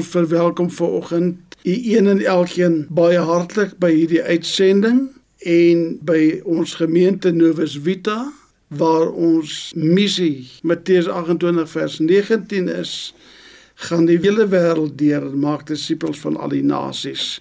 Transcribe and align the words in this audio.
ons 0.00 0.08
verwelkom 0.08 0.70
vanoggend 0.70 1.56
u 1.62 1.74
een 1.92 2.06
en 2.08 2.20
elkeen 2.24 2.86
baie 2.88 3.18
hartlik 3.18 3.74
by 3.82 3.90
hierdie 3.92 4.22
uitsending 4.22 5.10
en 5.44 5.82
by 6.08 6.40
ons 6.48 6.74
gemeente 6.80 7.32
Novus 7.36 7.76
Vita 7.84 8.32
waar 8.72 9.10
ons 9.12 9.72
missie 9.76 10.48
Matteus 10.64 11.08
28 11.08 11.68
vers 11.74 11.98
19 11.98 12.70
is 12.72 12.94
gaan 13.88 14.08
die 14.08 14.16
hele 14.22 14.48
wêreld 14.48 14.96
deur 15.00 15.26
en 15.28 15.38
maak 15.44 15.66
disippels 15.68 16.20
van 16.24 16.36
al 16.36 16.52
die 16.52 16.64
nasies. 16.64 17.40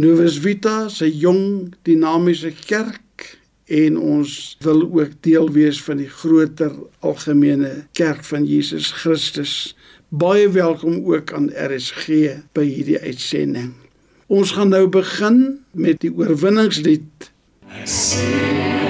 Novus 0.00 0.36
Vita 0.40 0.88
se 0.92 1.08
jong 1.08 1.72
dinamiese 1.88 2.52
kerk 2.66 3.36
en 3.70 3.96
ons 3.96 4.56
wil 4.64 4.84
ook 4.84 5.16
deel 5.24 5.48
wees 5.52 5.80
van 5.84 6.00
die 6.00 6.12
groter 6.12 6.72
algemene 7.00 7.86
kerk 7.96 8.24
van 8.24 8.44
Jesus 8.44 8.92
Christus. 9.00 9.76
Baie 10.10 10.48
welkom 10.50 11.04
ook 11.06 11.32
aan 11.32 11.52
RSG 11.54 12.06
by 12.52 12.64
hierdie 12.66 12.98
uitsending. 12.98 13.76
Ons 14.26 14.50
gaan 14.58 14.72
nou 14.74 14.88
begin 14.90 15.60
met 15.70 16.00
die 16.02 16.10
oorwinningslied. 16.10 17.30
Ek 17.70 18.89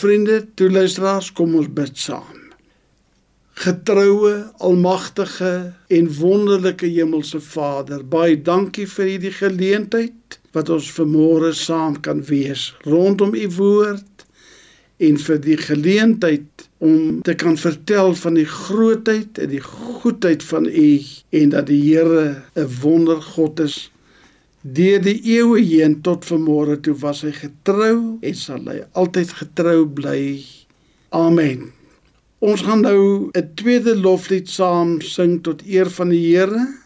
vriende, 0.00 0.42
toeluisteraars, 0.56 1.32
kom 1.36 1.56
ons 1.60 1.68
bid 1.76 1.96
saam. 1.98 2.38
Getroue, 3.60 4.34
almagtige 4.64 5.72
en 5.92 6.08
wonderlike 6.16 6.88
hemelse 6.88 7.40
Vader, 7.44 8.04
baie 8.04 8.38
dankie 8.40 8.86
vir 8.88 9.14
hierdie 9.14 9.34
geleentheid 9.36 10.40
wat 10.56 10.70
ons 10.72 10.88
vanmôre 10.96 11.52
saam 11.54 11.98
kan 12.02 12.22
wees 12.30 12.70
rondom 12.86 13.34
u 13.36 13.46
woord 13.58 14.24
en 15.00 15.20
vir 15.26 15.38
die 15.44 15.56
geleentheid 15.60 16.66
om 16.84 17.20
te 17.24 17.34
kan 17.38 17.56
vertel 17.60 18.14
van 18.16 18.36
die 18.40 18.48
grootheid 18.48 19.38
en 19.40 19.52
die 19.52 19.62
goedheid 19.64 20.44
van 20.44 20.66
u 20.66 20.90
en 21.40 21.54
dat 21.54 21.68
die 21.70 21.80
Here 21.84 22.42
'n 22.56 22.68
wondergod 22.82 23.60
is 23.60 23.90
Deur 24.60 25.00
die 25.00 25.16
eeue 25.24 25.62
heen 25.64 25.94
tot 26.04 26.26
vanmôre 26.28 26.74
toe 26.84 26.92
was 27.00 27.22
hy 27.24 27.30
getrou 27.32 28.18
en 28.20 28.34
sal 28.36 28.66
hy 28.68 28.82
altyd 28.92 29.30
getrou 29.38 29.86
bly. 29.88 30.44
Amen. 31.16 31.70
Ons 32.44 32.66
gaan 32.68 32.84
nou 32.84 33.30
'n 33.32 33.54
tweede 33.56 33.96
loflied 33.96 34.48
saam 34.52 35.00
sing 35.00 35.40
tot 35.40 35.64
eer 35.64 35.88
van 35.88 36.12
die 36.12 36.36
Here. 36.36 36.79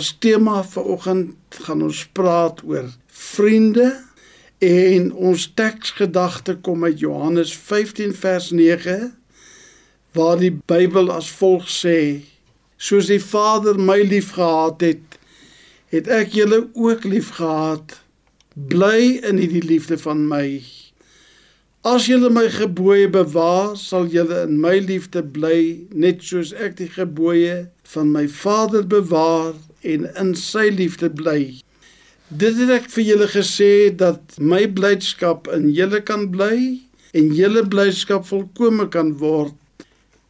As 0.00 0.14
tema 0.16 0.62
vir 0.64 0.86
oggend 0.94 1.56
gaan 1.66 1.82
ons 1.84 1.98
praat 2.16 2.62
oor 2.64 2.86
vriende 3.20 3.88
en 4.64 5.10
ons 5.28 5.42
teksgedagte 5.58 6.54
kom 6.64 6.86
uit 6.86 7.02
Johannes 7.02 7.52
15 7.66 8.14
vers 8.22 8.46
9 8.56 8.94
waar 10.16 10.40
die 10.40 10.54
Bybel 10.72 11.12
as 11.12 11.28
volg 11.42 11.68
sê: 11.68 11.98
Soos 12.80 13.12
die 13.12 13.20
Vader 13.20 13.76
my 13.76 13.98
liefgehad 14.14 14.80
het, 14.88 15.20
het 15.92 16.08
ek 16.08 16.32
julle 16.38 16.62
ook 16.72 17.04
liefgehad. 17.04 17.98
Bly 18.72 19.20
in 19.20 19.36
hierdie 19.42 19.66
liefde 19.68 20.00
van 20.00 20.24
my. 20.32 20.62
As 21.84 22.08
julle 22.08 22.32
my 22.32 22.48
gebooie 22.56 23.12
bewaar, 23.12 23.76
sal 23.76 24.08
julle 24.08 24.46
in 24.48 24.62
my 24.64 24.78
liefde 24.80 25.20
bly, 25.36 25.88
net 25.92 26.24
soos 26.24 26.56
ek 26.56 26.80
die 26.80 26.88
gebooie 26.88 27.66
van 27.92 28.14
my 28.16 28.24
Vader 28.40 28.88
bewaar 28.88 29.58
en 29.82 30.06
in 30.20 30.34
sy 30.38 30.68
liefde 30.74 31.10
bly. 31.10 31.60
Dit 32.28 32.58
het 32.62 32.70
ek 32.76 32.88
vir 32.94 33.06
julle 33.08 33.28
gesê 33.32 33.72
dat 33.90 34.36
my 34.38 34.62
blydskap 34.70 35.48
in 35.54 35.70
julle 35.74 36.02
kan 36.06 36.28
bly 36.30 36.78
en 37.16 37.32
julle 37.34 37.64
blydskap 37.66 38.28
volkome 38.28 38.86
kan 38.94 39.16
word. 39.18 39.56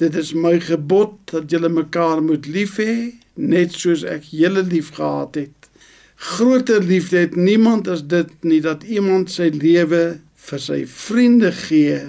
Dit 0.01 0.17
is 0.17 0.33
my 0.33 0.57
gebod 0.65 1.19
dat 1.33 1.51
julle 1.53 1.69
mekaar 1.69 2.23
moet 2.25 2.49
lief 2.49 2.79
hê 2.81 3.13
net 3.37 3.77
soos 3.77 4.05
ek 4.05 4.31
julle 4.33 4.63
liefgehad 4.65 5.37
het. 5.43 5.69
Groter 6.21 6.83
liefde 6.85 7.25
het 7.27 7.37
niemand 7.37 7.89
as 7.89 8.03
dit 8.05 8.33
nie 8.45 8.61
dat 8.65 8.85
iemand 8.85 9.33
sy 9.33 9.51
lewe 9.53 10.21
vir 10.49 10.61
sy 10.61 10.83
vriende 10.89 11.53
gee. 11.67 12.01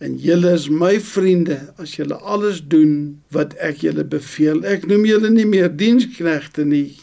En 0.00 0.14
julle 0.16 0.54
is 0.56 0.70
my 0.72 0.94
vriende 1.04 1.58
as 1.76 1.98
julle 1.98 2.16
alles 2.24 2.62
doen 2.72 3.20
wat 3.36 3.52
ek 3.60 3.82
julle 3.84 4.04
beveel. 4.08 4.62
Ek 4.64 4.86
noem 4.88 5.04
julle 5.04 5.28
nie 5.32 5.44
meer 5.44 5.68
diensknegte 5.68 6.64
nie, 6.64 6.96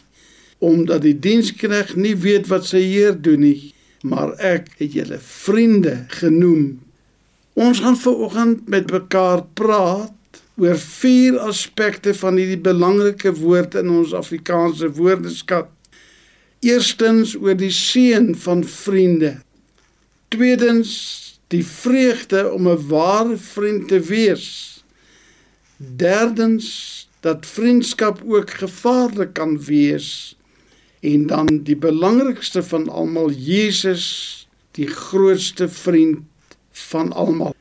omdat 0.58 1.04
die 1.06 1.14
diensknegt 1.14 1.94
nie 1.94 2.16
weet 2.18 2.50
wat 2.50 2.66
sy 2.66 2.82
heer 2.82 3.14
doen 3.14 3.44
nie, 3.46 3.70
maar 4.02 4.34
ek 4.42 4.72
het 4.80 4.98
julle 4.98 5.20
vriende 5.22 5.94
genoem. 6.18 6.80
Ons 7.54 7.84
gaan 7.86 7.98
veraloggend 7.98 8.66
met 8.66 8.90
mekaar 8.90 9.44
praat 9.58 10.42
oor 10.58 10.78
vier 10.82 11.38
aspekte 11.46 12.16
van 12.18 12.38
hierdie 12.38 12.58
belangrike 12.66 13.30
woord 13.38 13.78
in 13.78 13.94
ons 13.94 14.10
Afrikaanse 14.14 14.90
woordeskat. 14.98 15.70
Eerstens 16.66 17.36
oor 17.38 17.54
die 17.54 17.70
seën 17.74 18.32
van 18.42 18.66
vriende. 18.66 19.36
Tweedens 20.34 21.27
die 21.48 21.64
vreugde 21.66 22.52
om 22.52 22.68
'n 22.68 22.86
ware 22.86 23.36
vriend 23.36 23.88
te 23.88 24.00
wees. 24.00 24.46
Derdens 25.76 26.68
dat 27.20 27.46
vriendskap 27.46 28.22
ook 28.26 28.50
gevaarlik 28.50 29.32
kan 29.32 29.64
wees. 29.64 30.36
En 31.00 31.26
dan 31.26 31.46
die 31.62 31.76
belangrikste 31.76 32.62
van 32.62 32.88
almal 32.88 33.30
Jesus, 33.30 34.04
die 34.70 34.86
grootste 34.86 35.68
vriend 35.68 36.18
van 36.70 37.12
almal. 37.12 37.54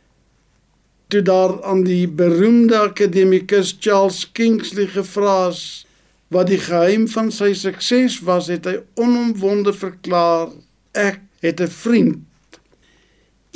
Toe 1.08 1.22
daar 1.22 1.64
aan 1.64 1.84
die 1.84 2.08
beroemde 2.08 2.78
akademikus 2.78 3.78
Charles 3.80 4.32
Kingsley 4.32 4.88
gevra 4.88 5.48
is 5.48 5.86
wat 6.28 6.48
die 6.48 6.60
geheim 6.60 7.08
van 7.08 7.32
sy 7.32 7.54
sukses 7.54 8.20
was, 8.20 8.48
het 8.52 8.66
hy 8.66 8.82
onomwonde 8.94 9.74
verklaar: 9.74 10.50
"Ek 10.92 11.22
het 11.40 11.62
'n 11.62 11.68
vriend 11.68 12.27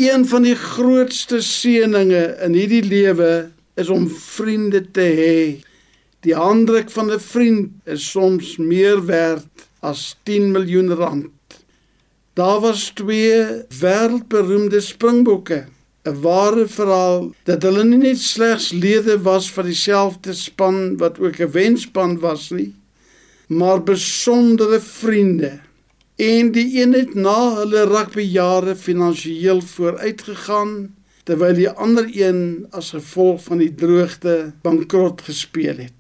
Een 0.02 0.24
van 0.28 0.42
die 0.42 0.56
grootste 0.58 1.44
seëninge 1.46 2.22
in 2.42 2.56
hierdie 2.58 2.82
lewe 2.82 3.52
is 3.78 3.90
om 3.94 4.08
vriende 4.10 4.80
te 4.96 5.04
hê. 5.20 5.36
Die 6.26 6.34
handdruk 6.34 6.90
van 6.90 7.12
'n 7.14 7.20
vriend 7.22 7.70
is 7.86 8.08
soms 8.10 8.56
meer 8.58 9.06
werd 9.06 9.68
as 9.80 10.18
10 10.24 10.52
miljoen 10.52 10.90
rand. 10.94 11.30
Daar 12.34 12.60
was 12.60 12.92
twee 12.96 13.46
wêreldberoemde 13.82 14.82
springbokke, 14.82 15.66
'n 16.10 16.22
ware 16.22 16.68
verhaal 16.68 17.34
dat 17.44 17.62
hulle 17.62 17.84
nie 17.84 18.02
net 18.10 18.20
slegs 18.20 18.72
lede 18.72 19.22
was 19.22 19.52
van 19.52 19.66
dieselfde 19.66 20.34
span 20.34 20.98
wat 20.98 21.20
ook 21.20 21.38
'n 21.40 21.52
wenspan 21.52 22.20
was 22.20 22.50
nie, 22.50 22.74
maar 23.48 23.84
besondere 23.84 24.80
vriende 24.80 25.60
en 26.22 26.52
die 26.54 26.82
een 26.82 26.94
het 26.94 27.14
na 27.18 27.38
hulle 27.58 27.88
rugbejare 27.90 28.76
finansiëel 28.78 29.62
vooruitgegaan 29.66 30.74
terwyl 31.26 31.56
die 31.58 31.70
ander 31.70 32.06
een 32.14 32.68
as 32.78 32.92
gevolg 32.94 33.42
van 33.48 33.62
die 33.62 33.72
droogte 33.74 34.36
bankrot 34.62 35.24
gespeel 35.26 35.82
het. 35.88 35.96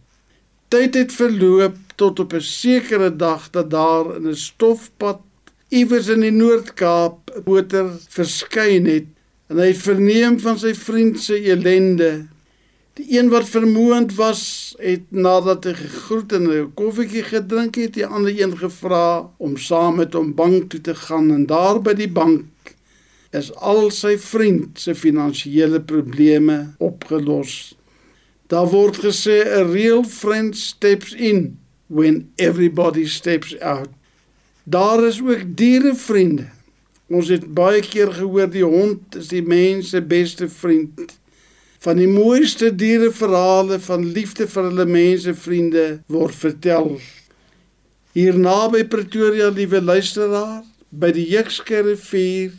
Tyd 0.69 0.95
het 0.95 1.15
verloop 1.17 1.77
tot 1.97 2.19
op 2.19 2.33
'n 2.33 2.45
sekere 2.45 3.09
dag 3.15 3.49
dat 3.49 3.69
daar 3.69 4.15
in 4.15 4.27
'n 4.29 4.35
stofpad 4.35 5.21
iewers 5.69 6.07
in 6.07 6.21
die 6.21 6.31
Noord-Kaap 6.31 7.31
'n 7.35 7.43
boter 7.43 7.89
verskyn 8.09 8.85
het 8.85 9.07
en 9.49 9.57
hy 9.57 9.67
het 9.73 9.83
verneem 9.89 10.39
van 10.39 10.59
sy 10.59 10.73
vriend 10.73 11.19
se 11.19 11.41
elende 11.41 12.27
Die 12.93 13.17
een 13.19 13.29
wat 13.29 13.49
vermoond 13.49 14.15
was, 14.15 14.75
het 14.77 15.11
nadat 15.15 15.63
hy 15.63 15.73
gegroet 15.73 16.33
en 16.35 16.47
'n 16.51 16.71
koffietjie 16.75 17.23
gedrink 17.23 17.75
het, 17.75 17.93
die 17.93 18.05
ander 18.05 18.35
een 18.35 18.57
gevra 18.57 19.31
om 19.37 19.57
saam 19.57 19.95
met 19.95 20.13
hom 20.13 20.33
bank 20.35 20.69
toe 20.69 20.81
te 20.81 20.95
gaan 20.95 21.31
en 21.31 21.45
daar 21.45 21.81
by 21.81 21.93
die 21.93 22.11
bank 22.11 22.75
is 23.31 23.53
al 23.55 23.89
sy 23.91 24.17
vriend 24.17 24.79
se 24.79 24.95
finansiële 24.95 25.81
probleme 25.81 26.73
opgelos. 26.77 27.77
Daar 28.47 28.67
word 28.67 28.97
gesê 28.97 29.39
'n 29.45 29.71
real 29.71 30.03
friend 30.03 30.57
steps 30.57 31.13
in 31.13 31.57
when 31.87 32.31
everybody 32.35 33.05
steps 33.07 33.59
out. 33.59 33.89
Daar 34.63 35.03
is 35.03 35.21
ook 35.21 35.43
dierevriende. 35.45 36.49
Ons 37.07 37.27
het 37.27 37.53
baie 37.53 37.81
keer 37.81 38.11
gehoor 38.11 38.49
die 38.49 38.63
hond 38.63 39.15
is 39.15 39.27
die 39.27 39.43
mens 39.43 39.89
se 39.89 40.01
beste 40.01 40.49
vriend. 40.49 41.19
Van 41.81 41.97
die 41.97 42.09
mooiste 42.09 42.67
diereverhale 42.77 43.79
van 43.81 44.03
liefde 44.13 44.45
vir 44.45 44.67
hulle 44.67 44.83
mense 44.85 45.31
vriende 45.33 45.85
word 46.13 46.35
vertel. 46.37 46.91
Hier 48.13 48.37
naby 48.37 48.83
Pretoria, 48.85 49.47
liewe 49.49 49.81
luisteraar, 49.81 50.59
by 50.93 51.09
die 51.15 51.25
Jekske 51.31 51.79
rivier, 51.87 52.51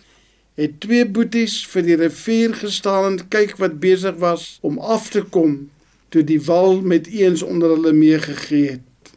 het 0.58 0.80
twee 0.82 1.06
boeties 1.06 1.60
vir 1.70 1.86
die 1.86 2.00
rivier 2.00 2.56
gestaan 2.64 3.12
en 3.12 3.20
kyk 3.30 3.54
wat 3.62 3.78
besig 3.84 4.18
was 4.18 4.56
om 4.66 4.80
af 4.82 5.12
te 5.14 5.22
kom 5.22 5.68
toe 6.10 6.24
die 6.26 6.40
wal 6.48 6.80
met 6.82 7.06
eens 7.06 7.46
onder 7.46 7.76
hulle 7.76 7.94
meegegee 7.94 8.74
het. 8.74 9.14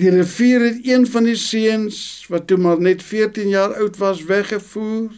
Die 0.00 0.10
rivier 0.16 0.64
het 0.64 0.80
een 0.86 1.04
van 1.06 1.28
die 1.28 1.36
seuns 1.36 2.24
wat 2.32 2.48
toe 2.48 2.56
maar 2.56 2.80
net 2.80 3.04
14 3.04 3.52
jaar 3.52 3.76
oud 3.84 4.00
was 4.00 4.24
weggevoer 4.24 5.12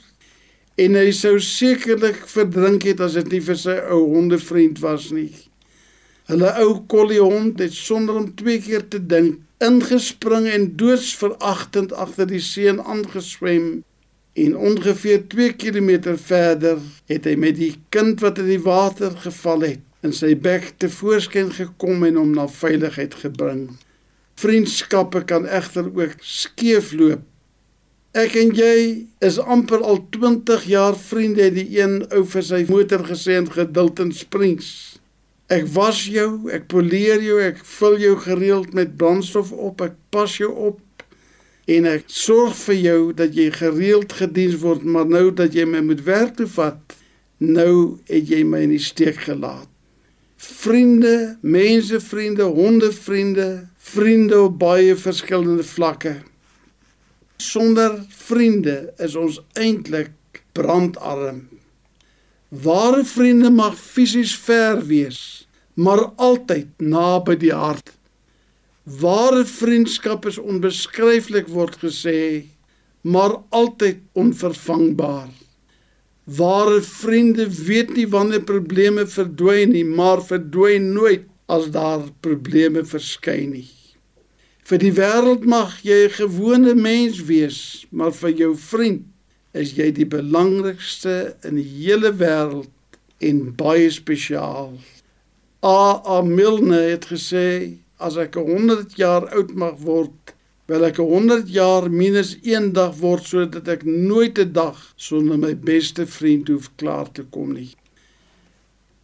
en 0.81 0.97
hy 0.97 1.11
sou 1.17 1.37
sekerlik 1.43 2.23
verdrink 2.31 2.87
het 2.89 3.01
as 3.05 3.17
dit 3.19 3.35
nie 3.35 3.43
vir 3.45 3.59
sy 3.61 3.77
ou 3.93 4.03
hondevriend 4.15 4.81
was 4.81 5.11
nie. 5.13 5.31
Hulle 6.31 6.53
ou 6.63 6.83
kollie 6.89 7.21
hond 7.21 7.61
het 7.61 7.75
sonder 7.77 8.21
om 8.23 8.31
twee 8.39 8.61
keer 8.63 8.87
te 8.89 9.01
dink 9.01 9.41
ingespring 9.63 10.49
en 10.51 10.71
doodsveragtend 10.77 11.93
agter 11.95 12.27
die 12.31 12.43
seun 12.43 12.81
aangeswem 12.83 13.83
en 14.33 14.57
ongeveer 14.57 15.27
2 15.29 15.53
km 15.61 16.17
verder 16.17 16.81
het 17.11 17.29
hy 17.29 17.35
met 17.39 17.59
die 17.61 17.75
kind 17.95 18.23
wat 18.25 18.41
in 18.43 18.49
die 18.49 18.63
water 18.65 19.15
geval 19.25 19.67
het 19.69 19.83
in 20.03 20.15
sy 20.17 20.33
bek 20.35 20.73
te 20.83 20.89
voorskyn 20.91 21.53
gekom 21.55 22.03
en 22.09 22.19
hom 22.19 22.33
na 22.35 22.49
veiligheid 22.51 23.15
gebring. 23.23 23.69
Vriendskappe 24.41 25.23
kan 25.29 25.47
egter 25.47 25.87
ook 25.87 26.17
skeefloop. 26.27 27.23
Ek 28.13 28.35
en 28.37 28.51
jy 28.53 28.77
is 29.25 29.39
amper 29.41 29.81
al 29.81 30.03
20 30.13 30.67
jaar 30.69 30.97
vriende, 31.01 31.47
die 31.55 31.79
een 31.79 32.03
ou 32.13 32.27
vir 32.29 32.45
sy 32.45 32.59
motor 32.69 33.07
gesê 33.09 33.39
in 33.41 33.49
Gedulton 33.49 34.13
Springs. 34.13 34.99
Ek 35.49 35.65
was 35.73 36.03
jou, 36.13 36.51
ek 36.53 36.69
poleer 36.69 37.25
jou, 37.25 37.39
ek 37.41 37.63
vul 37.79 37.97
jou 38.03 38.13
gereeld 38.21 38.77
met 38.77 38.99
brandstof 39.01 39.53
op, 39.57 39.81
ek 39.81 39.97
pas 40.13 40.37
jou 40.37 40.53
op 40.69 40.81
en 41.73 41.87
ek 41.89 42.05
sorg 42.11 42.57
vir 42.67 42.79
jou 42.83 43.01
dat 43.17 43.37
jy 43.39 43.49
gereeld 43.55 44.13
gediens 44.19 44.61
word, 44.61 44.85
maar 44.85 45.09
nou 45.09 45.31
dat 45.33 45.57
jy 45.57 45.65
my 45.65 45.81
moet 45.87 46.03
werk 46.05 46.37
toe 46.37 46.49
vat, 46.59 46.97
nou 47.41 47.99
het 48.11 48.29
jy 48.29 48.43
my 48.45 48.65
in 48.67 48.75
die 48.75 48.83
steek 48.83 49.25
gelaat 49.25 49.69
vriende, 50.43 51.39
mensevriende, 51.41 52.43
hondevriende, 52.43 53.69
vriende 53.79 54.41
op 54.41 54.59
baie 54.59 54.97
verskillende 54.97 55.63
vlakke. 55.63 56.17
Sonder 57.43 57.97
vriende 58.09 58.93
is 59.03 59.17
ons 59.19 59.41
eintlik 59.59 60.43
brandarm. 60.55 61.41
Ware 62.65 63.03
vriende 63.09 63.51
mag 63.51 63.75
fisies 63.79 64.35
ver 64.45 64.83
wees, 64.87 65.19
maar 65.75 66.05
altyd 66.29 66.71
naby 66.79 67.37
die 67.43 67.55
hart. 67.57 67.95
Ware 69.03 69.43
vriendskap 69.49 70.29
is 70.31 70.39
onbeskryflik 70.39 71.51
word 71.51 71.81
gesê, 71.83 72.47
maar 73.03 73.41
altyd 73.51 74.03
onvervangbaar. 74.13 75.31
Ware 76.39 76.81
vriende 76.87 77.49
weet 77.67 77.95
nie 77.99 78.07
wanneer 78.07 78.47
probleme 78.47 79.09
verdwyn 79.19 79.75
nie, 79.75 79.87
maar 79.87 80.23
verdwyn 80.23 80.93
nooit 80.95 81.27
as 81.51 81.73
daar 81.75 82.07
probleme 82.23 82.87
verskyn 82.87 83.57
nie. 83.59 83.71
Vir 84.73 84.81
die 84.81 84.95
wêreld 84.97 85.43
mag 85.53 85.73
jy 85.85 85.97
'n 86.09 86.15
gewone 86.17 86.73
mens 86.75 87.19
wees, 87.29 87.85
maar 87.93 88.13
vir 88.17 88.31
jou 88.39 88.53
vriend 88.57 89.03
is 89.53 89.75
jy 89.77 89.91
die 89.93 90.07
belangrikste 90.09 91.37
in 91.45 91.59
die 91.61 91.67
hele 91.81 92.13
wêreld 92.17 92.71
en 93.21 93.43
baie 93.53 93.91
spesiaal. 93.93 94.73
A. 95.61 96.01
A. 96.15 96.23
Milne 96.23 96.81
het 96.89 97.05
gesê 97.13 97.77
as 98.01 98.17
ek 98.17 98.41
100 98.41 98.97
jaar 98.97 99.29
oud 99.37 99.53
mag 99.53 99.77
word, 99.85 100.33
wil 100.73 100.89
ek 100.89 100.97
100 101.05 101.53
jaar 101.53 101.91
minus 101.91 102.39
1 102.41 102.73
dag 102.73 102.97
word 103.05 103.29
sodat 103.29 103.69
ek 103.69 103.85
nooit 103.85 104.41
'n 104.41 104.53
dag 104.57 104.81
sonder 104.97 105.37
my 105.37 105.53
beste 105.53 106.07
vriend 106.07 106.49
hoef 106.49 106.73
klaar 106.81 107.13
te 107.13 107.29
kom 107.29 107.53
nie. 107.53 107.75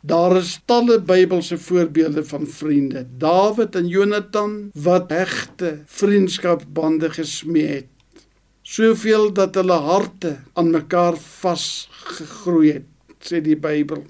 Daar 0.09 0.37
is 0.37 0.61
talle 0.65 1.00
Bybelse 1.05 1.59
voorbeelde 1.59 2.25
van 2.25 2.47
vriende. 2.47 3.07
Dawid 3.19 3.75
en 3.77 3.88
Jonathan 3.88 4.71
wat 4.73 5.11
hegte 5.11 5.83
vriendskapsbande 5.85 7.11
gesmee 7.11 7.67
het. 7.67 8.23
Soveel 8.62 9.33
dat 9.33 9.55
hulle 9.55 9.77
harte 9.85 10.38
aan 10.53 10.71
mekaar 10.71 11.19
vasgegroei 11.41 12.73
het, 12.79 12.88
sê 13.21 13.43
die 13.45 13.57
Bybel. 13.57 14.07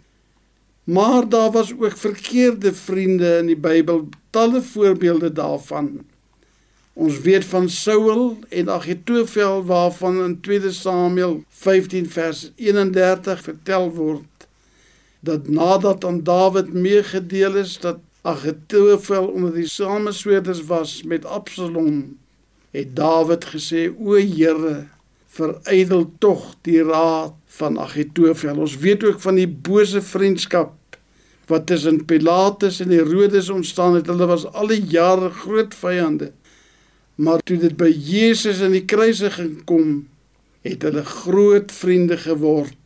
Maar 0.85 1.27
daar 1.29 1.51
was 1.51 1.75
ook 1.75 1.99
verkeerde 1.99 2.75
vriende 2.75 3.37
in 3.41 3.51
die 3.51 3.59
Bybel, 3.59 4.07
talle 4.31 4.63
voorbeelde 4.63 5.33
daarvan. 5.33 6.05
Ons 6.95 7.21
weet 7.27 7.45
van 7.45 7.69
Saul 7.69 8.39
en 8.49 8.71
Agitofel 8.71 9.65
waarvan 9.67 10.23
in 10.25 10.41
2 10.41 10.71
Samuel 10.71 11.41
15 11.49 12.11
vers 12.11 12.51
31 12.55 13.43
vertel 13.51 13.91
word 13.95 14.38
dat 15.21 15.49
nadat 15.49 16.05
aan 16.05 16.23
Dawid 16.23 16.73
meegedeel 16.73 17.57
is 17.57 17.79
dat 17.79 17.99
Agitofel 18.23 19.27
onder 19.27 19.55
die 19.55 19.67
samesweerders 19.67 20.65
was 20.65 21.03
met 21.03 21.25
Absalom, 21.25 22.19
het 22.71 22.97
Dawid 22.97 23.45
gesê: 23.45 23.91
"O 23.99 24.15
Here, 24.15 24.87
verydel 25.27 26.13
tog 26.19 26.55
die 26.63 26.83
raad 26.83 27.33
van 27.47 27.79
Agitofel." 27.79 28.57
Ons 28.57 28.77
weet 28.77 29.05
ook 29.05 29.21
van 29.21 29.35
die 29.35 29.49
bose 29.49 30.03
vriendskap 30.03 30.79
wat 31.49 31.67
tussen 31.67 32.05
Pilatus 32.05 32.81
en 32.81 32.91
Herodes 32.93 33.49
ontstaan 33.49 33.95
het. 33.95 34.07
Hulle 34.07 34.27
was 34.27 34.45
al 34.53 34.67
die 34.67 34.83
jare 34.85 35.31
groot 35.31 35.75
vyande. 35.75 36.33
Maar 37.15 37.41
toe 37.43 37.57
dit 37.59 37.77
by 37.77 37.89
Jesus 37.91 38.61
in 38.63 38.77
die 38.77 38.85
kruisiging 38.85 39.65
kom, 39.67 40.05
het 40.67 40.85
hulle 40.87 41.05
groot 41.05 41.73
vriende 41.73 42.19
geword. 42.21 42.78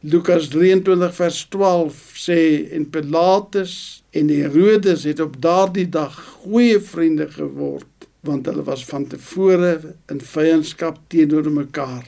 Lukas 0.00 0.46
23 0.48 1.10
vers 1.10 1.38
12 1.50 1.94
sê 2.14 2.42
en 2.70 2.84
Pilatus 2.86 4.04
en 4.14 4.28
Herodes 4.30 5.02
het 5.02 5.18
op 5.18 5.40
daardie 5.42 5.88
dag 5.90 6.14
goeie 6.44 6.78
vriende 6.78 7.26
geword 7.32 8.06
want 8.22 8.46
hulle 8.46 8.62
was 8.62 8.84
van 8.86 9.08
tevore 9.10 9.72
in 10.06 10.20
vyandskap 10.22 11.00
teenoor 11.10 11.50
mekaar. 11.50 12.06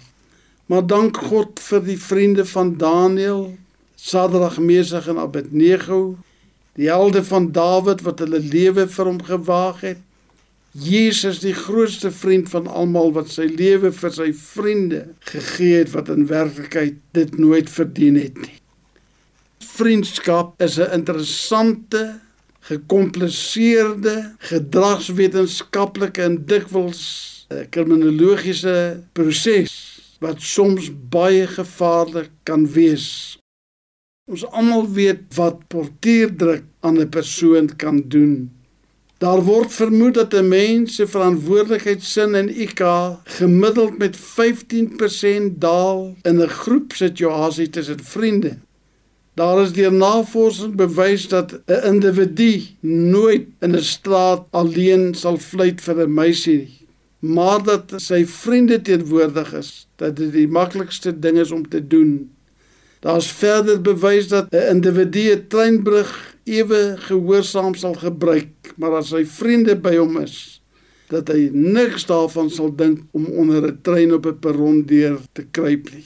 Maar 0.70 0.87
dank 0.87 1.18
God 1.18 1.59
vir 1.59 1.82
die 1.88 1.99
vriende 1.99 2.44
van 2.47 2.76
Daniël, 2.78 3.56
Sadrag, 3.99 4.61
Mesach 4.62 5.09
en 5.11 5.18
Abednego, 5.18 6.14
die 6.78 6.87
helde 6.87 7.25
van 7.26 7.50
Dawid 7.50 8.06
wat 8.06 8.23
hulle 8.23 8.38
lewe 8.38 8.87
vir 8.87 9.11
hom 9.11 9.18
gewaag 9.18 9.82
het. 9.88 10.02
Jesus 10.70 11.40
die 11.42 11.54
grootste 11.54 12.12
vriend 12.14 12.48
van 12.52 12.68
almal 12.70 13.10
wat 13.16 13.32
sy 13.32 13.48
lewe 13.50 13.90
vir 13.90 14.12
sy 14.14 14.28
vriende 14.38 15.00
gegee 15.32 15.80
het 15.80 15.90
wat 15.96 16.10
in 16.14 16.28
werklikheid 16.30 17.00
dit 17.16 17.38
nooit 17.42 17.70
verdien 17.70 18.14
het 18.20 18.38
nie. 18.38 18.54
Vriendskap 19.66 20.54
is 20.62 20.78
'n 20.78 20.92
interessante, 20.94 22.20
gekompliseerde, 22.60 24.34
gedragswetenskaplike 24.38 26.22
en 26.22 26.46
dikwels 26.46 27.46
'n 27.50 27.66
kriminologiese 27.70 29.02
proses 29.12 29.74
wat 30.20 30.38
soms 30.38 30.90
baie 31.10 31.46
gevaarlik 31.46 32.30
kan 32.44 32.72
wees. 32.72 33.38
Ons 34.30 34.46
almal 34.46 34.86
weet 34.86 35.34
wat 35.34 35.66
portierdruk 35.68 36.62
aan 36.80 37.00
'n 37.00 37.08
persoon 37.08 37.76
kan 37.76 38.04
doen 38.08 38.60
Daar 39.20 39.42
word 39.44 39.72
vermoed 39.72 40.14
dat 40.14 40.34
'n 40.34 40.48
mens 40.48 40.94
se 40.94 41.06
verantwoordelikheidsin 41.06 42.34
en 42.34 42.48
IQ 42.48 42.80
gemiddeld 43.24 43.98
met 43.98 44.16
15% 44.16 45.60
daal 45.60 46.16
in 46.22 46.40
'n 46.40 46.48
groepsituasie 46.48 47.70
tussen 47.70 48.04
vriende. 48.04 48.58
Daar 49.34 49.62
is 49.62 49.72
deur 49.72 49.92
navorsing 49.92 50.74
bewys 50.74 51.28
dat 51.28 51.60
'n 51.66 51.84
individu 51.92 52.62
nooit 52.80 53.46
in 53.58 53.74
'n 53.76 53.82
straat 53.82 54.46
alleen 54.50 55.14
sal 55.14 55.36
fluit 55.36 55.80
vir 55.80 55.96
'n 56.00 56.14
meisie 56.14 56.58
nie, 56.58 56.86
maar 57.18 57.62
dat 57.62 57.92
sy 57.96 58.26
vriende 58.26 58.82
teenwoordig 58.82 59.54
is, 59.54 59.88
dat 59.96 60.16
dit 60.16 60.32
die 60.32 60.48
maklikste 60.48 61.18
ding 61.18 61.38
is 61.38 61.50
om 61.50 61.68
te 61.68 61.86
doen. 61.86 62.30
Daar's 63.00 63.33
verder 63.33 63.80
bewys 63.80 64.28
dat 64.28 64.52
'n 64.52 64.69
individu 64.75 65.33
'n 65.33 65.47
treinbrug 65.49 66.37
ewe 66.45 66.95
gehoorsaam 66.99 67.75
sal 67.75 67.95
gebruik, 67.95 68.75
maar 68.76 68.95
as 69.00 69.09
sy 69.09 69.25
vriende 69.25 69.76
by 69.76 69.97
hom 69.97 70.21
is, 70.21 70.61
dat 71.09 71.28
hy 71.28 71.49
niks 71.52 72.04
daarvan 72.07 72.50
sal 72.50 72.75
dink 72.76 73.00
om 73.11 73.25
onder 73.25 73.62
'n 73.66 73.78
trein 73.83 74.12
op 74.12 74.26
'n 74.26 74.38
perron 74.38 74.85
deur 74.87 75.19
te 75.33 75.45
kruip 75.50 75.90
nie. 75.95 76.04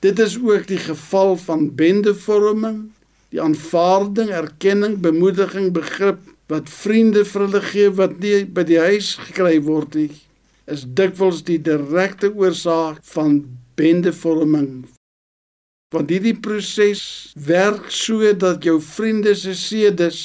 Dit 0.00 0.18
is 0.18 0.38
ook 0.40 0.66
die 0.66 0.78
geval 0.78 1.36
van 1.36 1.74
bendevorming, 1.74 2.90
die 3.28 3.42
aanvaarding, 3.42 4.30
erkenning, 4.30 5.00
bemoediging, 5.00 5.72
begrip 5.72 6.20
wat 6.46 6.68
vriende 6.68 7.24
vir 7.24 7.40
hulle 7.40 7.60
gee 7.60 7.90
wat 7.90 8.18
nie 8.18 8.44
by 8.44 8.62
die 8.62 8.78
huis 8.78 9.14
gekry 9.14 9.60
word 9.60 9.94
nie, 9.94 10.10
is 10.66 10.86
dikwels 10.88 11.44
die 11.44 11.60
direkte 11.62 12.32
oorsaak 12.34 12.98
van 13.02 13.44
bendevorming 13.74 14.84
want 15.94 16.10
hierdie 16.12 16.36
proses 16.46 17.02
werk 17.46 17.90
so 17.94 18.32
dat 18.38 18.66
jou 18.66 18.80
vriende 18.82 19.34
se 19.38 19.54
sedes 19.58 20.18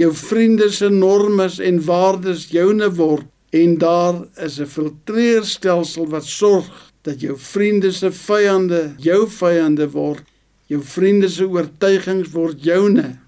jou 0.00 0.10
vriende 0.16 0.70
se 0.72 0.88
normes 0.88 1.58
en 1.60 1.82
waardes 1.84 2.48
joune 2.54 2.88
word 2.96 3.28
en 3.60 3.76
daar 3.78 4.24
is 4.46 4.58
'n 4.60 4.72
filtreerstelsel 4.76 6.08
wat 6.08 6.24
sorg 6.24 6.66
dat 7.02 7.20
jou 7.20 7.36
vriende 7.36 7.92
se 7.92 8.10
vyande 8.10 8.94
jou 8.98 9.28
vyande 9.28 9.90
word 9.92 10.24
jou 10.66 10.82
vriende 10.82 11.28
se 11.28 11.44
oortuigings 11.44 12.30
word 12.32 12.64
joune 12.64 13.18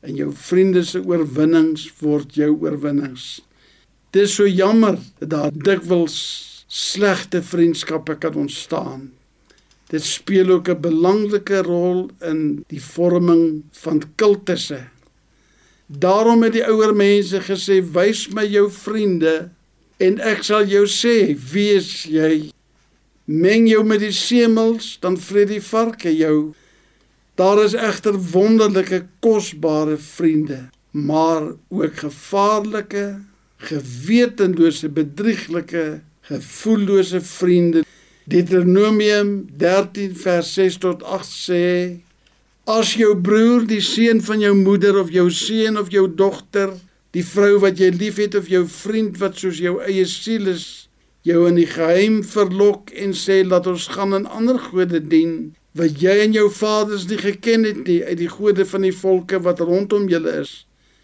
en 0.00 0.14
jou 0.14 0.32
vriende 0.32 0.84
se 0.84 0.98
oorwinnings 0.98 1.90
word 2.00 2.34
jou 2.34 2.52
oorwinnings 2.60 3.40
Dis 4.10 4.34
so 4.38 4.46
jammer 4.48 4.96
dat 5.20 5.30
daar 5.30 5.50
dikwels 5.52 6.16
slegte 6.66 7.42
vriendskappe 7.44 8.16
kan 8.18 8.34
ontstaan. 8.34 9.10
Dit 9.88 10.04
speel 10.04 10.50
ook 10.50 10.68
'n 10.68 10.80
belangrike 10.80 11.62
rol 11.62 12.10
in 12.20 12.64
die 12.68 12.82
vorming 12.82 13.62
van 13.72 14.02
kultusse. 14.14 14.80
Daarom 15.86 16.42
het 16.42 16.52
die 16.52 16.66
ouer 16.66 16.94
mense 16.94 17.40
gesê: 17.40 17.80
"Wys 17.92 18.28
my 18.28 18.44
jou 18.44 18.70
vriende 18.70 19.48
en 19.96 20.18
ek 20.20 20.42
sal 20.42 20.66
jou 20.66 20.86
sê 20.86 21.36
wie 21.52 21.72
is 21.72 22.02
jy." 22.04 22.50
Meng 23.24 23.68
jou 23.68 23.84
met 23.84 24.00
die 24.00 24.12
semels, 24.12 24.96
dan 25.00 25.18
vrede 25.18 25.52
die 25.52 25.62
varke 25.62 26.16
jou. 26.16 26.54
Daar 27.34 27.64
is 27.64 27.74
egter 27.74 28.16
wonderlike 28.32 29.06
kosbare 29.20 29.96
vriende, 29.96 30.70
maar 30.90 31.42
ook 31.68 31.96
gevaarlike, 31.96 33.20
gewetenlose, 33.56 34.88
bedrieglike, 34.88 36.00
gevoellose 36.20 37.20
vriende. 37.20 37.84
Deuteronomium 38.28 39.46
13 39.56 40.12
vers 40.16 40.48
6 40.52 40.76
tot 40.82 41.02
8 41.02 41.30
sê: 41.32 41.64
As 42.68 42.90
jou 43.00 43.14
broer, 43.16 43.64
die 43.64 43.80
seun 43.80 44.20
van 44.20 44.42
jou 44.44 44.52
moeder 44.52 44.98
of 45.00 45.08
jou 45.08 45.30
seun 45.32 45.80
of 45.80 45.88
jou 45.88 46.04
dogter, 46.12 46.74
die 47.16 47.24
vrou 47.24 47.54
wat 47.62 47.80
jy 47.80 47.88
liefhet 47.94 48.36
of 48.36 48.50
jou 48.52 48.66
vriend 48.68 49.16
wat 49.22 49.40
soos 49.40 49.62
jou 49.64 49.78
eie 49.80 50.04
siel 50.04 50.50
is, 50.52 50.66
jou 51.24 51.46
in 51.48 51.56
die 51.56 51.66
geheim 51.72 52.20
verlok 52.34 52.92
en 52.92 53.16
sê 53.16 53.40
laat 53.48 53.66
ons 53.70 53.88
gaan 53.96 54.12
aan 54.18 54.28
ander 54.28 54.60
gode 54.60 55.00
dien 55.08 55.54
wat 55.78 55.96
jy 56.02 56.20
en 56.26 56.36
jou 56.36 56.50
vaders 56.52 57.08
nie 57.08 57.20
geken 57.24 57.64
het 57.64 57.80
nie 57.88 58.02
uit 58.04 58.20
die 58.20 58.32
gode 58.32 58.68
van 58.68 58.84
die 58.84 58.94
volke 58.94 59.40
wat 59.44 59.64
rondom 59.64 60.04
julle 60.12 60.36
is 60.44 60.52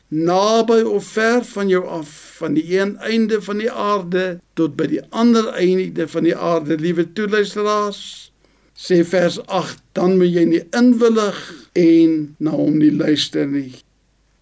naby 0.09 0.83
of 0.83 1.05
ver 1.05 1.45
van 1.45 1.69
jou 1.69 1.87
af 1.87 2.11
van 2.39 2.55
die 2.55 2.67
een 2.79 2.97
einde 2.99 3.43
van 3.43 3.59
die 3.59 3.71
aarde 3.71 4.41
tot 4.55 4.77
by 4.77 4.87
die 4.91 5.03
ander 5.11 5.49
einde 5.49 6.09
van 6.09 6.29
die 6.29 6.37
aarde 6.37 6.77
liewe 6.79 7.07
toeluisteraars. 7.13 8.31
Sê 8.75 9.05
vers 9.07 9.39
8 9.47 9.83
dan 9.93 10.17
moet 10.19 10.35
jy 10.35 10.45
nie 10.51 10.63
inwillig 10.75 11.41
en 11.79 12.35
na 12.39 12.55
hom 12.59 12.79
nie 12.79 12.93
luister 12.93 13.47
nie. 13.47 13.73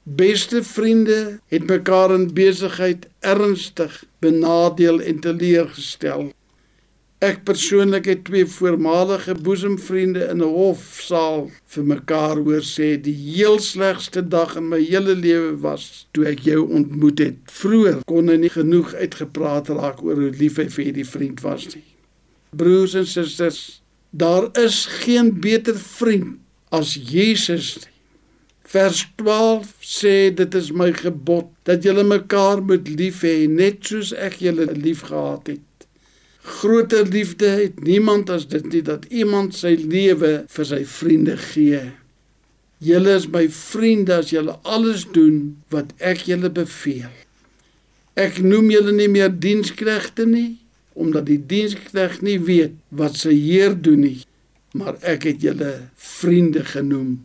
Beste 0.03 0.63
vriende 0.67 1.39
het 1.53 1.69
mekaar 1.69 2.15
in 2.15 2.31
besigheid 2.35 3.07
ernstig 3.21 4.05
benadeel 4.25 5.01
en 5.01 5.21
teleurgestel 5.21 6.33
Ek 7.23 7.45
persoonlik 7.47 8.09
het 8.11 8.25
twee 8.27 8.47
voormalige 8.51 9.37
boesemvriende 9.47 10.25
in 10.33 10.41
'n 10.43 10.55
hofsaal 10.57 11.45
vir 11.75 11.85
mekaar 11.85 12.41
hoor 12.47 12.65
sê 12.67 12.89
die 13.01 13.15
heel 13.15 13.61
slegste 13.63 14.23
dag 14.29 14.57
in 14.57 14.67
my 14.69 14.81
hele 14.83 15.15
lewe 15.15 15.53
was 15.61 16.09
toe 16.11 16.27
ek 16.27 16.43
jou 16.49 16.67
ontmoet 16.67 17.19
het. 17.19 17.39
Vroeger 17.47 18.03
kon 18.11 18.29
hy 18.29 18.37
nie 18.43 18.51
genoeg 18.51 18.95
uitgepraat 18.95 19.69
raak 19.69 20.03
oor 20.03 20.19
hoe 20.19 20.35
lief 20.41 20.59
hy 20.59 20.67
vir 20.67 20.85
hierdie 20.85 21.07
vriend 21.07 21.41
was 21.47 21.71
nie. 21.75 21.87
Broers 22.51 22.95
en 22.95 23.07
susters, 23.07 23.83
daar 24.11 24.51
is 24.59 24.87
geen 24.87 25.41
beter 25.41 25.79
vriend 25.79 26.43
as 26.71 26.95
Jesus 26.95 27.77
nie. 27.77 27.93
Vers 28.73 29.07
12 29.17 29.69
sê 29.85 30.35
dit 30.35 30.55
is 30.55 30.73
my 30.73 30.93
gebod 30.93 31.51
dat 31.69 31.85
julle 31.85 32.03
mekaar 32.03 32.63
moet 32.63 32.89
lief 32.89 33.23
hê 33.23 33.47
net 33.47 33.85
soos 33.85 34.13
ek 34.13 34.41
julle 34.41 34.67
liefgehad 34.75 35.47
het. 35.47 35.61
Groter 36.43 37.07
liefde 37.07 37.47
het 37.47 37.83
niemand 37.83 38.31
as 38.31 38.49
dit 38.51 38.65
nie 38.73 38.83
dat 38.83 39.05
iemand 39.15 39.55
sy 39.55 39.77
lewe 39.79 40.33
vir 40.51 40.67
sy 40.67 40.81
vriende 40.85 41.37
gee. 41.39 41.83
Julle 42.83 43.15
is 43.15 43.29
my 43.31 43.45
vriende 43.55 44.17
as 44.19 44.33
julle 44.35 44.57
alles 44.67 45.05
doen 45.15 45.55
wat 45.71 45.93
ek 46.03 46.27
julle 46.27 46.51
beveel. 46.51 47.13
Ek 48.19 48.43
noem 48.43 48.73
julle 48.75 48.95
nie 48.97 49.09
meer 49.09 49.31
diensknegte 49.31 50.27
nie, 50.27 50.59
omdat 50.99 51.29
die 51.31 51.39
diensknegt 51.39 52.27
nie 52.27 52.41
weet 52.43 52.75
wat 52.91 53.17
sy 53.23 53.33
heer 53.39 53.79
doen 53.79 54.03
nie, 54.03 54.19
maar 54.75 54.99
ek 55.07 55.29
het 55.31 55.47
julle 55.47 55.73
vriende 55.95 56.67
genoem. 56.67 57.21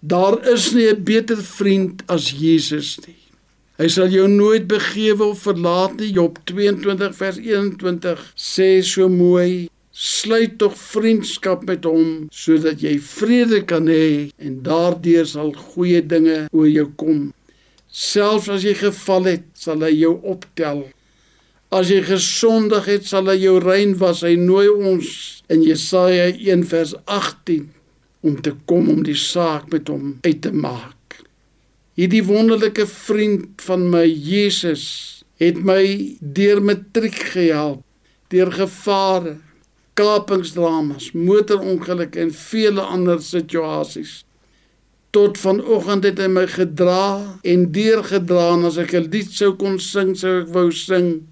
Daar 0.00 0.38
is 0.46 0.70
nie 0.72 0.86
'n 0.86 1.02
beter 1.02 1.42
vriend 1.42 2.06
as 2.06 2.30
Jesus 2.30 2.98
nie. 3.06 3.17
Hy 3.78 3.86
sal 3.94 4.08
jou 4.10 4.24
nooit 4.26 4.64
begewe 4.66 5.28
of 5.30 5.44
verlaat 5.46 6.00
nie. 6.00 6.08
Job 6.16 6.40
22 6.50 7.12
vers 7.14 7.36
21 7.38 8.24
sê 8.34 8.66
so 8.82 9.06
mooi: 9.06 9.68
Sluit 9.94 10.56
tog 10.58 10.74
vriendskap 10.74 11.62
met 11.68 11.86
hom 11.86 12.26
sodat 12.34 12.82
jy 12.82 12.96
vrede 12.98 13.60
kan 13.70 13.86
hê 13.86 14.34
en 14.42 14.56
daardeur 14.66 15.30
sal 15.30 15.54
goeie 15.54 16.02
dinge 16.02 16.40
oor 16.50 16.66
jou 16.66 16.88
kom. 16.98 17.22
Selfs 17.86 18.50
as 18.56 18.66
jy 18.66 18.74
geval 18.82 19.30
het, 19.30 19.46
sal 19.54 19.86
hy 19.86 19.94
jou 19.94 20.16
optel. 20.26 20.82
As 21.70 21.94
jy 21.94 22.02
gesondig 22.10 22.90
het, 22.90 23.06
sal 23.06 23.30
hy 23.30 23.38
jou 23.44 23.56
rein 23.62 23.94
was. 24.02 24.26
Hy 24.26 24.34
nooi 24.42 24.66
ons 24.74 25.14
in 25.54 25.62
Jesaja 25.62 26.32
1 26.34 26.66
vers 26.74 26.98
18 27.06 27.70
om 28.26 28.42
te 28.42 28.58
kom 28.66 28.90
om 28.90 29.06
die 29.06 29.18
saak 29.18 29.70
met 29.70 29.86
hom 29.86 30.16
uit 30.26 30.42
te 30.42 30.50
maak. 30.50 30.97
Hierdie 31.98 32.22
wonderlike 32.22 32.84
vriend 32.86 33.58
van 33.66 33.88
my 33.90 34.04
Jesus 34.06 34.84
het 35.42 35.56
my 35.66 35.82
deur 36.20 36.60
matriek 36.62 37.16
gehelp, 37.32 37.80
deur 38.30 38.52
gevare, 38.54 39.32
kapingsdramas, 39.98 41.08
motorongelukke 41.18 42.22
en 42.22 42.30
vele 42.30 42.86
ander 42.86 43.18
situasies. 43.18 44.20
Tot 45.10 45.42
vanoggend 45.42 46.06
het 46.06 46.22
hy 46.22 46.30
my 46.30 46.46
gedra 46.54 47.40
en 47.42 47.66
deurgedra 47.74 48.46
en 48.54 48.70
as 48.70 48.78
ek 48.78 48.94
'n 48.94 49.10
lied 49.10 49.34
sou 49.34 49.56
kon 49.58 49.82
sing, 49.82 50.14
sou 50.14 50.42
ek 50.44 50.54
wou 50.54 50.70
sing 50.70 51.26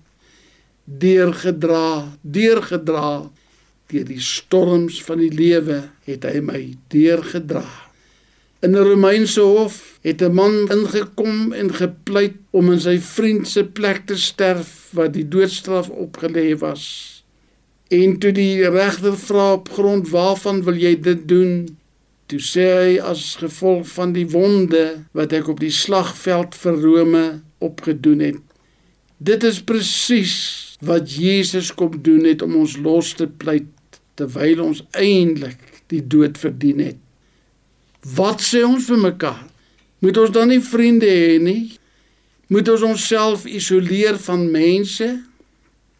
deurgedra, 0.82 2.18
deurgedra 2.26 3.30
deur 3.86 4.06
die 4.10 4.18
storms 4.18 4.98
van 4.98 5.22
die 5.22 5.30
lewe 5.30 5.84
het 6.10 6.26
hy 6.26 6.40
my 6.42 6.62
deurgedra. 6.90 7.85
In 8.60 8.70
'n 8.70 8.86
Romeinse 8.88 9.40
hof 9.40 9.98
het 10.00 10.22
'n 10.22 10.32
man 10.32 10.54
ingekom 10.70 11.52
en 11.52 11.74
gepleit 11.74 12.36
om 12.50 12.72
in 12.72 12.80
sy 12.80 12.98
vriend 12.98 13.48
se 13.48 13.64
plek 13.64 14.06
te 14.06 14.16
sterf 14.16 14.88
wat 14.90 15.12
die 15.12 15.28
doodstraf 15.28 15.88
opgelê 15.90 16.58
was. 16.58 16.84
En 17.88 18.18
toe 18.18 18.32
die 18.32 18.68
regter 18.68 19.18
vra 19.18 19.52
op 19.52 19.68
grond 19.68 20.08
waarvan 20.08 20.62
wil 20.62 20.74
jy 20.74 21.00
dit 21.00 21.28
doen? 21.28 21.78
Toe 22.26 22.40
sê 22.40 22.66
hy 22.80 22.98
as 22.98 23.36
gevolg 23.36 23.86
van 23.88 24.12
die 24.12 24.26
wonde 24.26 25.04
wat 25.12 25.32
ek 25.32 25.48
op 25.48 25.60
die 25.60 25.70
slagveld 25.70 26.54
vir 26.54 26.80
Rome 26.82 27.42
opgedoen 27.58 28.20
het. 28.20 28.42
Dit 29.16 29.44
is 29.44 29.62
presies 29.62 30.34
wat 30.80 31.14
Jesus 31.14 31.74
kom 31.74 32.02
doen 32.02 32.24
het 32.24 32.42
om 32.42 32.56
ons 32.56 32.76
los 32.76 33.12
te 33.12 33.26
pleit 33.26 34.00
terwyl 34.14 34.64
ons 34.64 34.84
eintlik 34.90 35.82
die 35.86 36.06
dood 36.06 36.38
verdien 36.38 36.78
het. 36.78 37.05
Wat 38.14 38.42
sê 38.44 38.62
ons 38.62 38.84
vir 38.86 39.00
mekaar? 39.02 39.42
Moet 39.98 40.18
ons 40.20 40.30
dan 40.30 40.52
nie 40.52 40.60
vriende 40.62 41.08
hê 41.10 41.38
nie? 41.42 41.74
Moet 42.52 42.68
ons 42.70 42.84
onsself 42.86 43.46
isoleer 43.50 44.18
van 44.22 44.44
mense? 44.52 45.08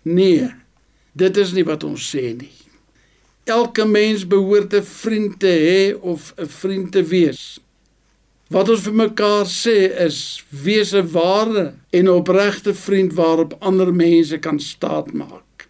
Nee. 0.06 0.46
Dit 1.18 1.40
is 1.40 1.54
nie 1.56 1.64
wat 1.66 1.82
ons 1.88 2.04
sê 2.12 2.30
nie. 2.36 2.52
Elke 3.50 3.86
mens 3.86 4.26
behoort 4.26 4.74
'n 4.74 4.82
vriend 4.82 5.40
te 5.40 5.54
hê 5.66 5.94
of 5.98 6.34
'n 6.38 6.46
vriend 6.46 6.92
te 6.92 7.02
wees. 7.02 7.58
Wat 8.50 8.68
ons 8.68 8.82
vir 8.86 8.94
mekaar 8.94 9.46
sê 9.46 9.90
is 10.06 10.44
wees 10.50 10.94
'n 10.94 11.10
ware 11.10 11.74
en 11.90 12.08
opregte 12.08 12.74
vriend 12.74 13.14
waarop 13.14 13.56
ander 13.60 13.94
mense 13.94 14.38
kan 14.38 14.60
staatmaak. 14.60 15.68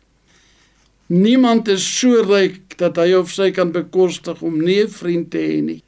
Niemand 1.07 1.69
is 1.69 1.99
so 1.99 2.23
ryk 2.23 2.77
dat 2.77 2.97
hy 2.97 3.13
of 3.15 3.31
sy 3.31 3.51
kan 3.51 3.73
bekostig 3.73 4.43
om 4.43 4.61
nie 4.65 4.83
'n 4.83 4.89
vriend 4.89 5.31
te 5.31 5.39
hê 5.39 5.63
nie. 5.63 5.86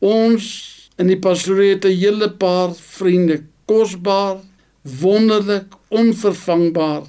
Ons 0.00 0.44
in 1.00 1.10
die 1.12 1.18
pastorie 1.20 1.74
het 1.74 1.84
'n 1.84 1.96
hele 1.96 2.30
paar 2.30 2.74
vriende, 2.74 3.42
kosbaar, 3.64 4.40
wonderlik, 4.82 5.68
onvervangbaar 5.88 7.02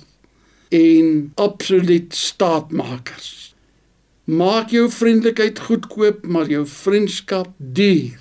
en 0.69 1.31
absoluut 1.35 2.15
staatmakers. 2.15 3.55
Maak 4.23 4.69
jou 4.69 4.89
vriendelikheid 4.89 5.59
goedkoop, 5.59 6.25
maar 6.25 6.47
jou 6.47 6.65
vriendskap 6.67 7.47
duur. 7.57 8.19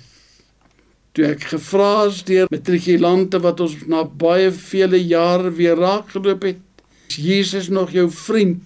Toe 1.11 1.25
ek 1.25 1.43
gevra 1.43 2.05
is 2.07 2.23
deur 2.23 2.47
matrikulante 2.49 3.39
wat 3.39 3.59
ons 3.59 3.75
na 3.91 4.03
baie 4.03 4.51
vele 4.51 4.99
jare 5.03 5.51
weer 5.51 5.75
raakgeloop 5.75 6.43
het, 6.47 6.59
is 7.07 7.15
Jesus 7.15 7.67
nog 7.67 7.91
jou 7.91 8.09
vriend? 8.11 8.63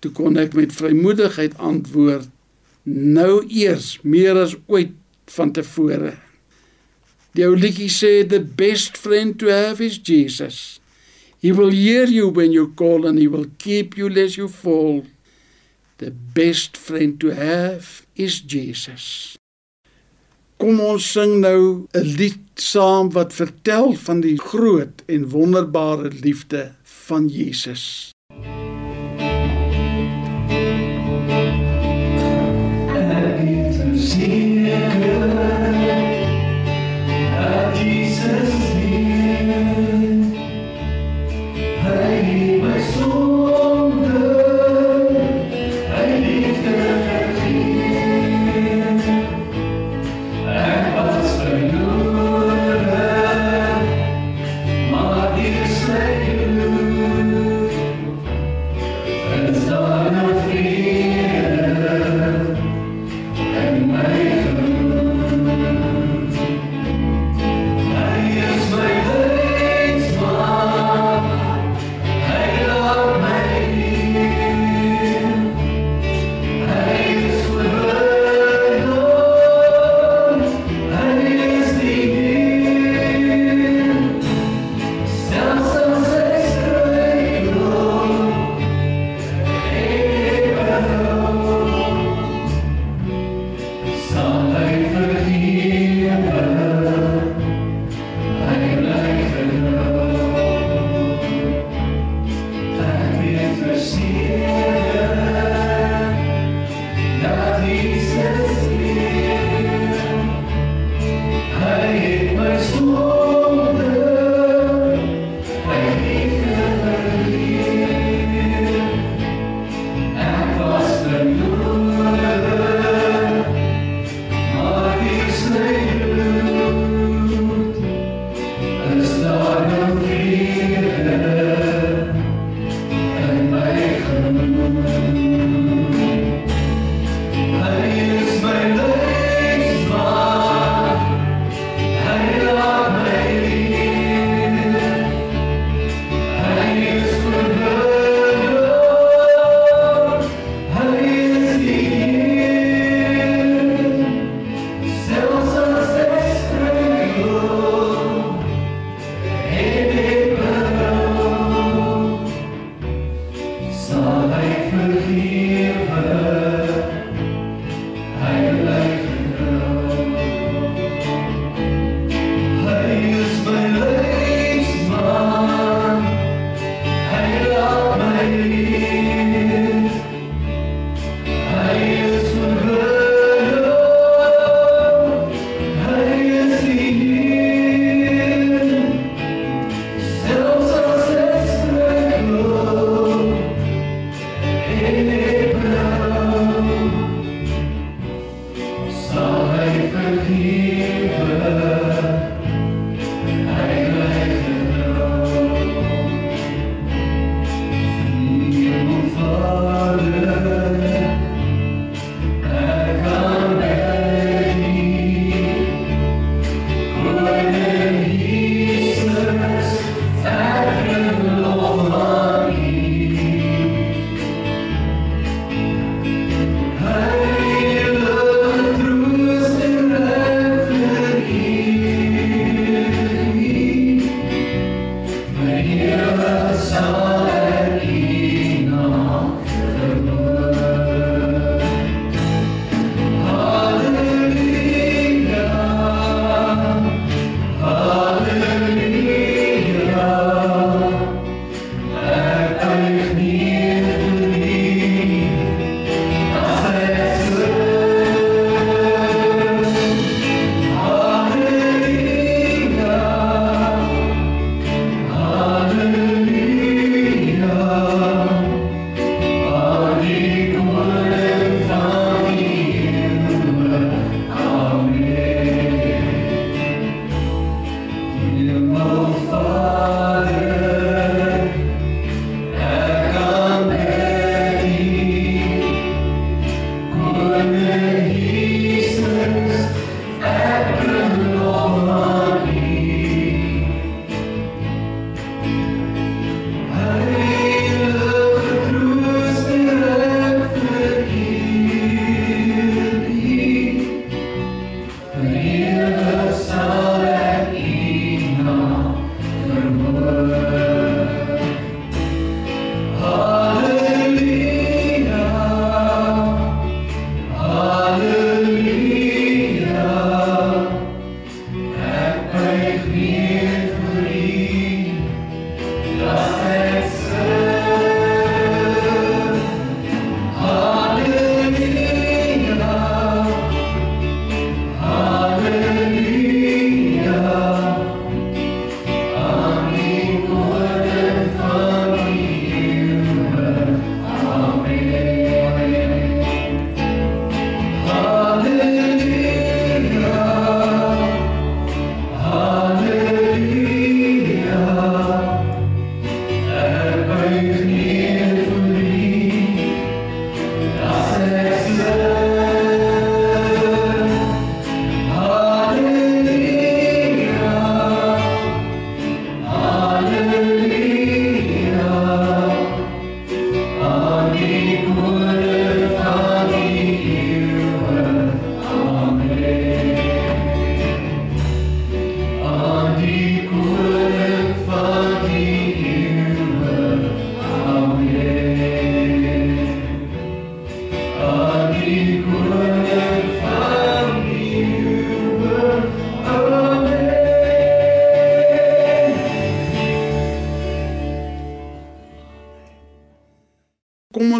Toe 0.00 0.10
kon 0.10 0.36
ek 0.40 0.54
met 0.54 0.72
vrymoedigheid 0.72 1.58
antwoord: 1.58 2.28
Nou 2.84 3.44
eers 3.48 3.98
meer 4.02 4.40
as 4.40 4.56
ooit 4.66 4.96
van 5.36 5.52
tevore. 5.52 6.16
Die 7.32 7.46
ou 7.48 7.56
liedjie 7.56 7.88
sê 7.88 8.12
the 8.28 8.40
best 8.40 8.98
friend 9.00 9.38
to 9.40 9.48
have 9.48 9.80
is 9.80 9.98
Jesus. 9.98 10.80
He 11.40 11.50
will 11.50 11.70
hear 11.70 12.06
you 12.06 12.28
when 12.28 12.52
you 12.52 12.68
call 12.76 13.06
and 13.06 13.18
he 13.18 13.26
will 13.26 13.48
keep 13.58 13.96
you 13.96 14.08
lest 14.08 14.36
you 14.36 14.48
fall. 14.48 15.02
The 15.98 16.10
best 16.10 16.76
friend 16.76 17.18
to 17.20 17.30
have 17.30 18.06
is 18.14 18.40
Jesus. 18.40 19.36
Kom 20.62 20.78
ons 20.78 21.02
sing 21.02 21.40
nou 21.42 21.88
'n 21.90 22.14
lied 22.18 22.38
saam 22.54 23.10
wat 23.10 23.34
vertel 23.34 23.96
van 23.98 24.20
die 24.20 24.38
groot 24.38 25.02
en 25.06 25.28
wonderbare 25.28 26.12
liefde 26.22 26.74
van 26.84 27.26
Jesus. 27.28 28.11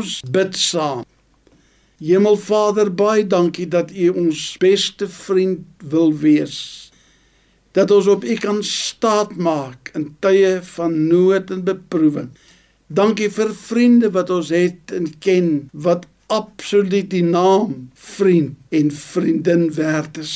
Ons 0.03 0.21
bid 0.35 0.57
saam. 0.59 1.05
Hemelvader, 2.03 2.91
baie 2.91 3.23
dankie 3.27 3.69
dat 3.71 3.93
U 3.95 4.09
ons 4.25 4.41
beste 4.63 5.07
vriend 5.07 5.85
wil 5.93 6.11
wees. 6.19 6.91
Dat 7.77 7.93
ons 7.95 8.09
op 8.11 8.27
U 8.27 8.35
kan 8.43 8.59
staat 8.67 9.37
maak 9.39 9.93
in 9.97 10.11
tye 10.25 10.57
van 10.75 10.97
nood 11.07 11.53
en 11.55 11.63
beproewing. 11.69 12.33
Dankie 12.93 13.31
vir 13.33 13.55
vriende 13.57 14.11
wat 14.13 14.33
ons 14.35 14.51
het 14.53 14.93
en 14.93 15.07
ken 15.23 15.53
wat 15.73 16.09
absoluut 16.33 17.09
die 17.13 17.25
naam 17.25 17.93
vriend 17.95 18.59
en 18.75 18.91
vriendin 18.91 19.69
werd 19.79 20.19
is. 20.21 20.35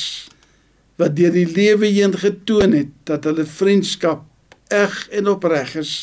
Wat 0.97 1.17
deur 1.19 1.35
die 1.35 1.49
lewe 1.51 1.91
heen 1.91 2.15
getoon 2.17 2.73
het 2.77 2.95
dat 3.09 3.27
hulle 3.27 3.45
vriendskap 3.45 4.23
eg 4.73 4.95
en 5.13 5.29
opreg 5.35 5.75
is. 5.83 5.93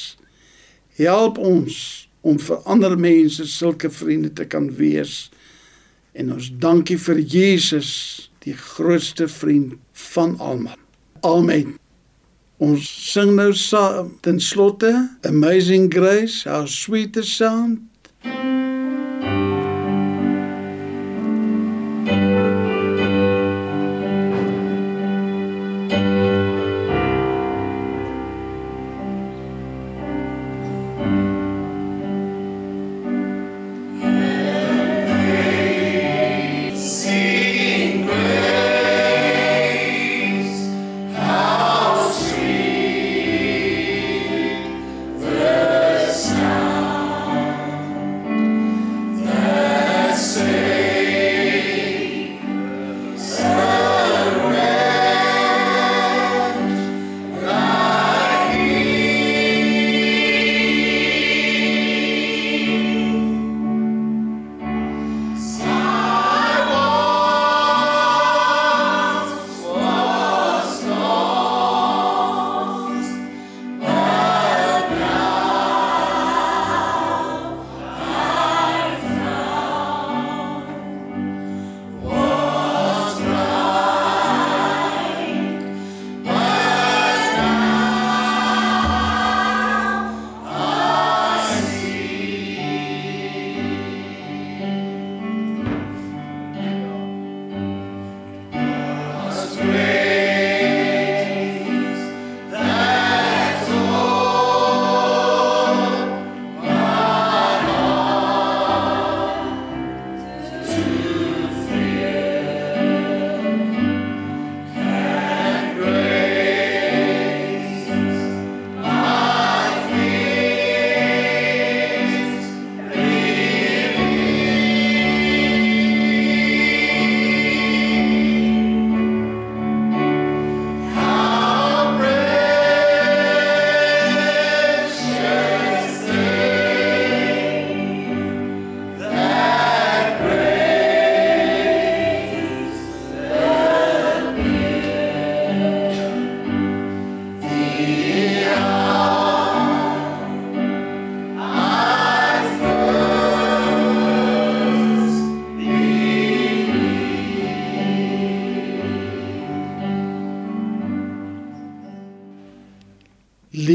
Help 1.01 1.41
ons 1.41 2.04
om 2.25 2.39
vir 2.41 2.61
ander 2.65 2.97
mense 2.99 3.45
sulke 3.47 3.91
vriende 3.93 4.33
te 4.33 4.47
kan 4.49 4.71
wees. 4.79 5.29
En 6.17 6.33
ons 6.33 6.51
dankie 6.63 6.99
vir 6.99 7.21
Jesus, 7.21 7.91
die 8.45 8.57
grootste 8.57 9.29
vriend 9.29 9.77
van 10.13 10.39
almal. 10.41 10.79
Amen. 11.25 11.77
Ons 12.63 12.87
sing 13.13 13.35
nou 13.37 13.51
saam 13.57 14.13
ten 14.25 14.39
slotte 14.41 14.93
Amazing 15.27 15.91
Grace, 15.93 16.45
how 16.49 16.65
sweet 16.71 17.13
the 17.13 17.25
sound. 17.27 17.83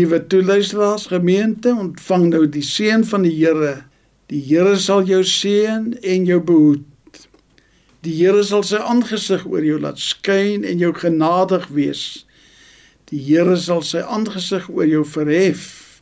Liewe 0.10 0.28
toeluisteraars 0.28 1.06
gemeente, 1.06 1.69
ontvang 1.69 2.24
nou 2.32 2.48
die 2.50 2.63
seën 2.65 3.04
van 3.06 3.22
die 3.28 3.34
Here. 3.36 3.84
Die 4.34 4.39
Here 4.41 4.72
sal 4.82 5.04
jou 5.06 5.19
seën 5.22 5.91
en 6.02 6.26
jou 6.26 6.39
behoed. 6.41 7.19
Die 8.02 8.15
Here 8.17 8.41
sal 8.41 8.65
sy 8.65 8.82
aangesig 8.82 9.45
oor 9.45 9.62
jou 9.62 9.78
laat 9.78 10.02
skyn 10.02 10.65
en 10.65 10.82
jou 10.82 10.89
genadig 10.98 11.69
wees. 11.78 12.02
Die 13.13 13.22
Here 13.28 13.54
sal 13.62 13.86
sy 13.86 14.02
aangesig 14.02 14.65
oor 14.74 14.89
jou 14.89 15.06
verhef 15.06 16.02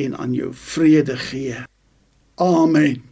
en 0.00 0.16
aan 0.16 0.32
jou 0.32 0.54
vrede 0.56 1.20
gee. 1.20 1.60
Amen. 2.40 3.09